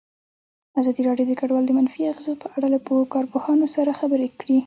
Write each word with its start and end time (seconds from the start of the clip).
ازادي 0.79 1.01
راډیو 1.09 1.27
د 1.27 1.31
کډوال 1.39 1.63
د 1.67 1.71
منفي 1.77 2.01
اغېزو 2.07 2.33
په 2.41 2.47
اړه 2.55 2.67
له 2.73 2.79
کارپوهانو 3.13 3.65
سره 3.75 3.97
خبرې 3.99 4.27
کړي. 4.39 4.57